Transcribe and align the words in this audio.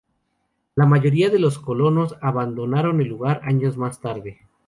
La 0.73 0.87
mayoría 0.87 1.29
de 1.29 1.37
los 1.37 1.59
colonos 1.59 2.15
abandonaron 2.21 3.01
el 3.01 3.07
lugar 3.07 3.39
años 3.43 3.77
más 3.77 4.01
tarde. 4.01 4.39